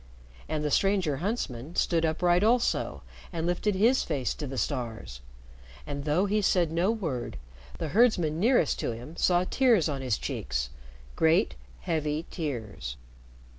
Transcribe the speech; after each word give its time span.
And 0.49 0.63
the 0.65 0.71
stranger 0.71 1.17
huntsman 1.17 1.75
stood 1.75 2.05
upright 2.05 2.43
also 2.43 3.03
and 3.31 3.45
lifted 3.45 3.75
his 3.75 4.01
face 4.01 4.33
to 4.33 4.47
the 4.47 4.57
stars. 4.57 5.21
And, 5.85 6.05
though 6.05 6.25
he 6.25 6.41
said 6.41 6.71
no 6.71 6.89
word, 6.89 7.37
the 7.77 7.89
herdsman 7.89 8.39
nearest 8.39 8.79
to 8.79 8.93
him 8.93 9.15
saw 9.15 9.43
tears 9.47 9.87
on 9.87 10.01
his 10.01 10.17
cheeks 10.17 10.71
great, 11.15 11.53
heavy 11.81 12.25
tears. 12.31 12.97